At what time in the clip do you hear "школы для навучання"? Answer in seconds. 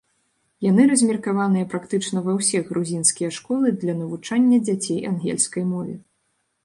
3.37-4.57